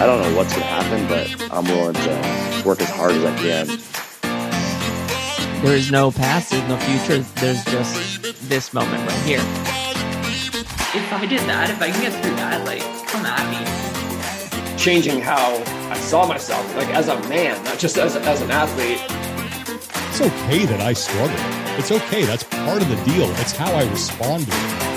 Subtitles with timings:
[0.00, 3.24] I don't know what's going to happen, but I'm willing to work as hard as
[3.24, 3.66] I can.
[5.62, 9.40] There is no past, there's no future, there's just this moment right here.
[10.92, 14.78] If I did that, if I can get through that, like, come at me.
[14.78, 19.00] Changing how I saw myself, like as a man, not just as, as an athlete.
[20.08, 21.59] It's okay that I struggle.
[21.78, 22.24] It's okay.
[22.24, 23.30] That's part of the deal.
[23.36, 24.90] It's how I respond to it.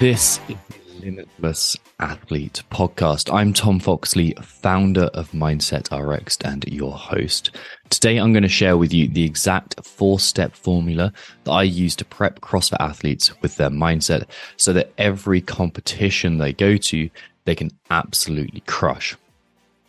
[0.00, 3.32] This is the Limitless Athlete podcast.
[3.32, 7.52] I'm Tom Foxley, founder of Mindset RX and your host.
[7.88, 11.12] Today, I'm going to share with you the exact four step formula
[11.44, 14.24] that I use to prep CrossFit athletes with their mindset
[14.56, 17.08] so that every competition they go to,
[17.44, 19.16] they can absolutely crush.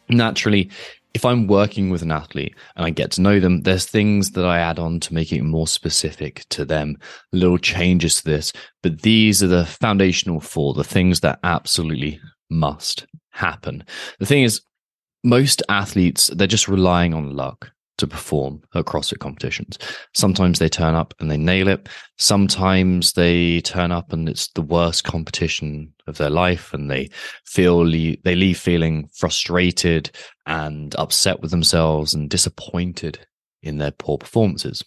[0.09, 0.69] Naturally,
[1.13, 4.45] if I'm working with an athlete and I get to know them, there's things that
[4.45, 6.97] I add on to make it more specific to them,
[7.31, 8.53] little changes to this.
[8.83, 13.83] But these are the foundational four, the things that absolutely must happen.
[14.19, 14.61] The thing is,
[15.23, 19.77] most athletes, they're just relying on luck to perform at CrossFit competitions.
[20.13, 21.87] Sometimes they turn up and they nail it.
[22.17, 27.09] Sometimes they turn up and it's the worst competition of their life and they
[27.45, 30.09] feel they leave feeling frustrated
[30.45, 33.19] and upset with themselves and disappointed
[33.61, 34.83] in their poor performances.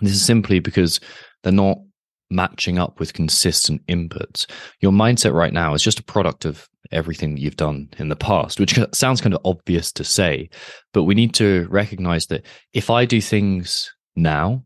[0.00, 1.00] This is simply because
[1.42, 1.78] they're not
[2.30, 4.46] matching up with consistent inputs.
[4.80, 8.16] Your mindset right now is just a product of everything that you've done in the
[8.16, 10.50] past, which sounds kind of obvious to say,
[10.92, 14.64] but we need to recognize that if I do things now,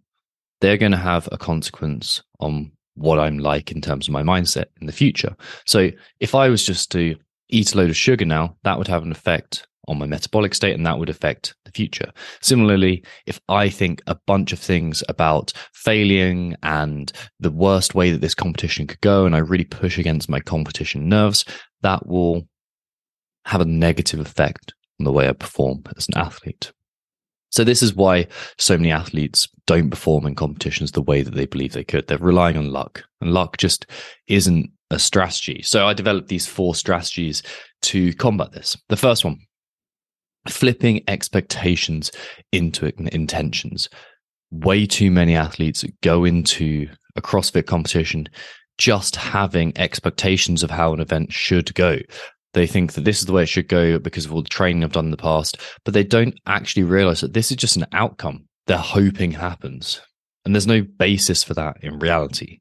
[0.61, 4.67] they're going to have a consequence on what I'm like in terms of my mindset
[4.81, 5.37] in the future.
[5.67, 7.17] So if I was just to
[7.49, 10.75] eat a load of sugar now, that would have an effect on my metabolic state
[10.75, 12.11] and that would affect the future.
[12.41, 18.21] Similarly, if I think a bunch of things about failing and the worst way that
[18.21, 21.45] this competition could go, and I really push against my competition nerves,
[21.83, 22.49] that will
[23.45, 26.73] have a negative effect on the way I perform as an athlete.
[27.51, 28.27] So this is why
[28.59, 32.07] so many athletes don't perform in competitions the way that they believe they could.
[32.07, 33.87] They're relying on luck, and luck just
[34.27, 35.63] isn't a strategy.
[35.63, 37.43] So I developed these four strategies
[37.83, 38.77] to combat this.
[38.89, 39.39] The first one,
[40.49, 42.11] flipping expectations
[42.53, 43.89] into intentions.
[44.51, 48.29] Way too many athletes go into a CrossFit competition
[48.79, 51.99] just having expectations of how an event should go.
[52.55, 54.83] They think that this is the way it should go because of all the training
[54.83, 57.87] I've done in the past, but they don't actually realize that this is just an
[57.93, 60.01] outcome they're hoping happens.
[60.45, 62.59] And there's no basis for that in reality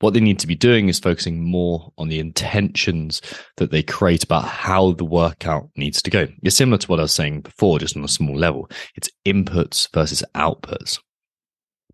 [0.00, 3.22] what they need to be doing is focusing more on the intentions
[3.56, 6.28] that they create about how the workout needs to go.
[6.42, 8.68] It's similar to what I was saying before, just on a small level.
[8.94, 10.98] It's inputs versus outputs.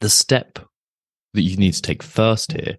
[0.00, 0.59] The step
[1.34, 2.76] that you need to take first here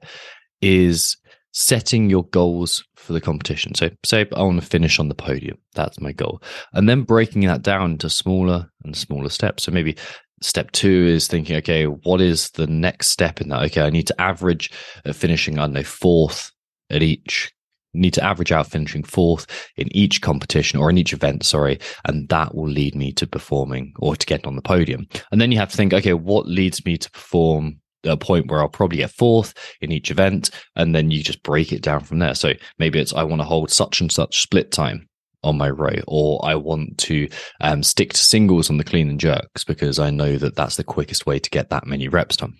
[0.64, 1.18] is
[1.52, 3.76] setting your goals for the competition.
[3.76, 5.58] So, say I want to finish on the podium.
[5.76, 6.42] That's my goal.
[6.74, 9.64] And then breaking that down into smaller and smaller steps.
[9.64, 9.96] So, maybe
[10.42, 13.64] step two is thinking, okay, what is the next step in that?
[13.64, 14.72] Okay, I need to average
[15.06, 16.52] uh, finishing, I don't know, fourth
[16.90, 17.52] at each.
[17.96, 19.46] Need to average out finishing fourth
[19.78, 23.94] in each competition or in each event, sorry, and that will lead me to performing
[24.00, 25.08] or to getting on the podium.
[25.32, 28.62] And then you have to think, okay, what leads me to perform a point where
[28.62, 32.20] I'll probably get fourth in each event, and then you just break it down from
[32.20, 32.36] there.
[32.36, 35.08] So maybe it's I want to hold such and such split time
[35.44, 37.28] on my row, or I want to
[37.62, 40.84] um, stick to singles on the clean and jerks because I know that that's the
[40.84, 42.54] quickest way to get that many reps done.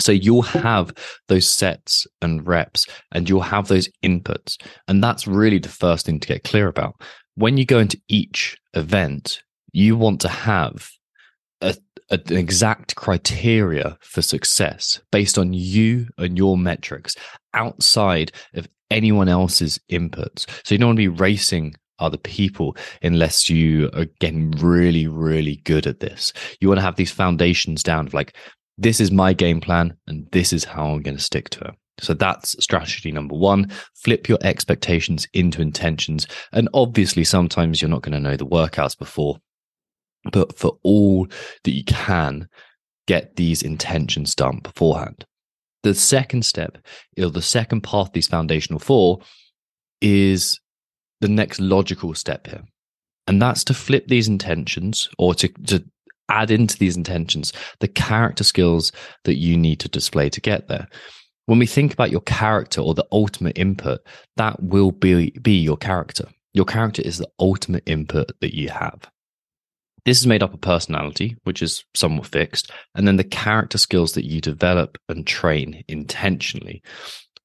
[0.00, 0.92] So you'll have
[1.28, 4.56] those sets and reps and you'll have those inputs.
[4.88, 7.00] And that's really the first thing to get clear about.
[7.34, 9.42] When you go into each event,
[9.72, 10.90] you want to have
[11.60, 11.76] a,
[12.10, 17.14] a, an exact criteria for success based on you and your metrics
[17.54, 20.46] outside of anyone else's inputs.
[20.64, 25.56] So you don't want to be racing other people unless you are getting really, really
[25.64, 26.32] good at this.
[26.60, 28.34] You want to have these foundations down of like,
[28.78, 31.74] this is my game plan and this is how I'm going to stick to it.
[32.00, 33.70] So that's strategy number one.
[33.94, 36.26] Flip your expectations into intentions.
[36.52, 39.38] And obviously, sometimes you're not going to know the workouts before,
[40.32, 41.26] but for all
[41.64, 42.48] that you can,
[43.06, 45.24] get these intentions done beforehand.
[45.82, 46.78] The second step,
[47.18, 49.20] or the second path, these foundational four,
[50.00, 50.60] is
[51.20, 52.62] the next logical step here.
[53.26, 55.84] And that's to flip these intentions or to, to
[56.28, 58.92] add into these intentions the character skills
[59.24, 60.86] that you need to display to get there.
[61.46, 64.00] When we think about your character or the ultimate input,
[64.36, 66.26] that will be, be your character.
[66.52, 69.10] Your character is the ultimate input that you have.
[70.04, 74.12] This is made up of personality, which is somewhat fixed, and then the character skills
[74.12, 76.82] that you develop and train intentionally.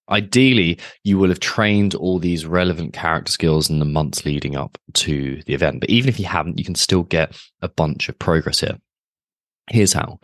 [0.09, 4.77] Ideally, you will have trained all these relevant character skills in the months leading up
[4.93, 5.79] to the event.
[5.79, 8.77] But even if you haven't, you can still get a bunch of progress here.
[9.71, 10.19] Here's how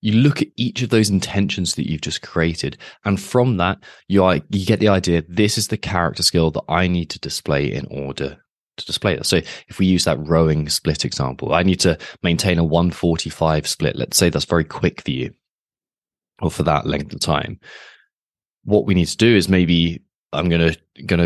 [0.00, 4.22] you look at each of those intentions that you've just created and from that you
[4.22, 7.72] are, you get the idea this is the character skill that i need to display
[7.72, 8.38] in order
[8.78, 9.36] to display that so
[9.68, 14.16] if we use that rowing split example i need to maintain a 145 split let's
[14.16, 15.32] say that's very quick for you
[16.40, 17.58] or for that length of time
[18.64, 20.02] what we need to do is maybe
[20.32, 20.72] i'm going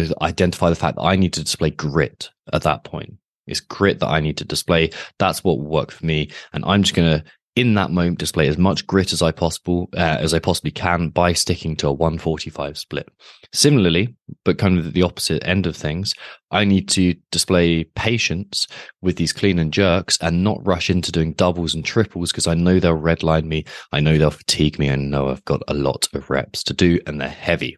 [0.06, 3.14] to identify the fact that i need to display grit at that point
[3.46, 4.90] it's grit that I need to display.
[5.18, 6.30] That's what will work for me.
[6.52, 10.16] And I'm just to in that moment display as much grit as I possible uh,
[10.20, 13.08] as I possibly can by sticking to a 145 split.
[13.52, 14.14] Similarly,
[14.44, 16.14] but kind of the opposite end of things,
[16.50, 18.66] I need to display patience
[19.02, 22.54] with these clean and jerks and not rush into doing doubles and triples because I
[22.54, 26.08] know they'll redline me, I know they'll fatigue me, I know I've got a lot
[26.14, 27.76] of reps to do and they're heavy.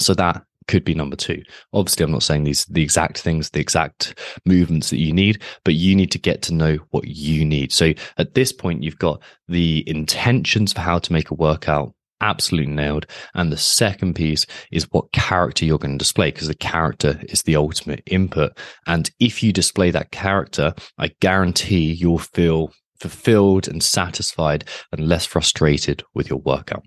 [0.00, 1.42] So that could be number two.
[1.72, 5.74] Obviously, I'm not saying these the exact things, the exact movements that you need, but
[5.74, 7.72] you need to get to know what you need.
[7.72, 12.72] So at this point, you've got the intentions for how to make a workout absolutely
[12.72, 13.06] nailed.
[13.34, 17.42] And the second piece is what character you're going to display, because the character is
[17.42, 18.56] the ultimate input.
[18.86, 25.26] And if you display that character, I guarantee you'll feel fulfilled and satisfied and less
[25.26, 26.84] frustrated with your workout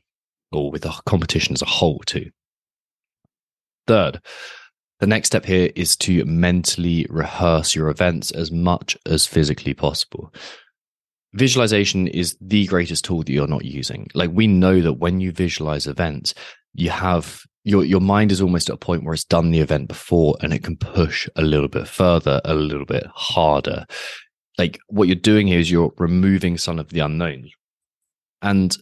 [0.51, 2.31] or with the competition as a whole, too.
[3.87, 4.21] Third,
[4.99, 10.33] the next step here is to mentally rehearse your events as much as physically possible.
[11.33, 14.07] Visualization is the greatest tool that you're not using.
[14.13, 16.33] Like we know that when you visualize events,
[16.73, 19.89] you have your your mind is almost at a point where it's done the event
[19.89, 23.85] before and it can push a little bit further, a little bit harder.
[24.57, 27.51] Like what you're doing here is you're removing some of the unknowns.
[28.41, 28.75] And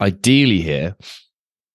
[0.00, 0.94] ideally here,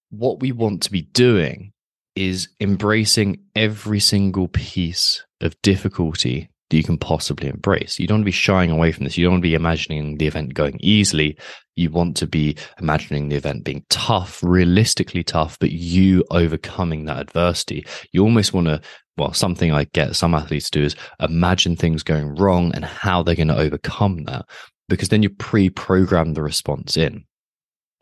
[0.10, 1.74] what we want to be doing
[2.18, 8.00] is embracing every single piece of difficulty that you can possibly embrace.
[8.00, 9.18] You don't want to be shying away from this.
[9.18, 11.38] You don't want to be imagining the event going easily.
[11.76, 17.20] You want to be imagining the event being tough, realistically tough, but you overcoming that
[17.20, 17.86] adversity.
[18.12, 18.82] You almost want to,
[19.18, 23.24] well, something I get some athletes to do is imagine things going wrong and how
[23.24, 24.46] they're going to overcome that
[24.90, 27.26] because then you pre program the response in.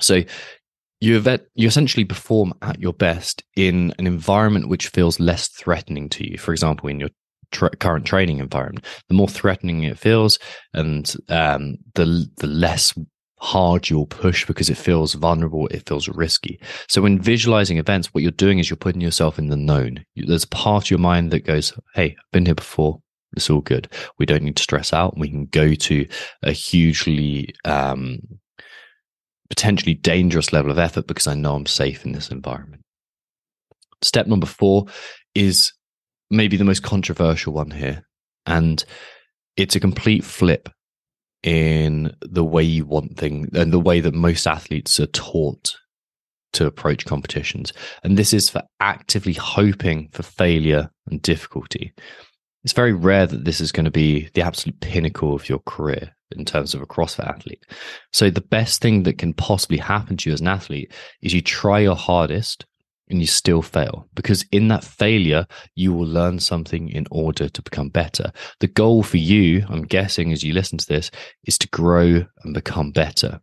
[0.01, 0.23] So
[1.01, 6.09] you event, you essentially perform at your best in an environment which feels less threatening
[6.09, 6.37] to you.
[6.37, 7.09] For example, in your
[7.51, 10.39] tra- current training environment, the more threatening it feels,
[10.73, 12.93] and um, the the less
[13.39, 16.59] hard you'll push because it feels vulnerable, it feels risky.
[16.87, 20.03] So when visualizing events, what you're doing is you're putting yourself in the known.
[20.15, 23.01] There's part of your mind that goes, "Hey, I've been here before.
[23.35, 23.89] It's all good.
[24.17, 25.17] We don't need to stress out.
[25.17, 26.07] We can go to
[26.41, 28.19] a hugely um,
[29.55, 32.81] potentially dangerous level of effort because I know I'm safe in this environment.
[34.01, 34.87] Step number four
[35.33, 35.71] is
[36.29, 38.05] maybe the most controversial one here.
[38.45, 38.83] And
[39.55, 40.67] it's a complete flip
[41.41, 45.77] in the way you want things and the way that most athletes are taught
[46.51, 47.71] to approach competitions.
[48.03, 51.93] And this is for actively hoping for failure and difficulty.
[52.65, 56.15] It's very rare that this is going to be the absolute pinnacle of your career
[56.35, 57.63] in terms of a CrossFit athlete.
[58.11, 60.91] So the best thing that can possibly happen to you as an athlete
[61.21, 62.65] is you try your hardest
[63.07, 65.45] and you still fail because in that failure
[65.75, 68.31] you will learn something in order to become better.
[68.61, 71.11] The goal for you i'm guessing as you listen to this
[71.43, 73.41] is to grow and become better.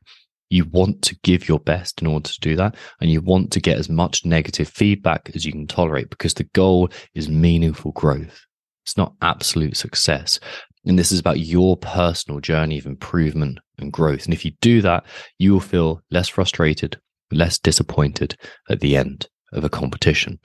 [0.50, 3.60] You want to give your best in order to do that and you want to
[3.60, 8.46] get as much negative feedback as you can tolerate because the goal is meaningful growth
[8.82, 10.38] it's not absolute success
[10.84, 14.24] and this is about your personal journey of improvement and growth.
[14.24, 15.04] And if you do that,
[15.38, 18.36] you will feel less frustrated, less disappointed
[18.68, 20.40] at the end of a competition.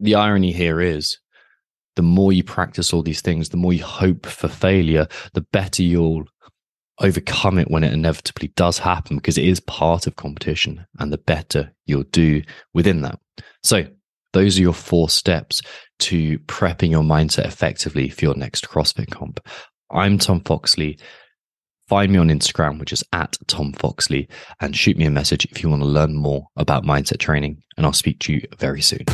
[0.00, 1.18] The irony here is
[1.94, 5.82] the more you practice all these things, the more you hope for failure, the better
[5.82, 6.24] you'll
[6.98, 11.18] overcome it when it inevitably does happen because it is part of competition and the
[11.18, 12.42] better you'll do
[12.74, 13.18] within that.
[13.62, 13.86] So
[14.32, 15.62] those are your four steps
[16.00, 19.40] to prepping your mindset effectively for your next CrossFit comp.
[19.90, 20.98] I'm Tom Foxley.
[21.88, 24.28] Find me on Instagram, which is at Tom Foxley,
[24.60, 27.62] and shoot me a message if you want to learn more about mindset training.
[27.76, 29.04] And I'll speak to you very soon.